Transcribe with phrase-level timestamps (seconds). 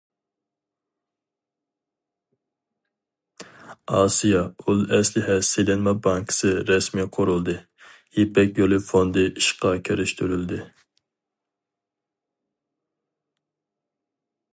[3.97, 7.57] ئاسىيا ئۇل ئەسلىھە سېلىنما بانكىسى رەسمىي قۇرۇلدى،
[8.21, 10.63] يىپەك يولى فوندى ئىشقا كىرىشتۈرۈلدى.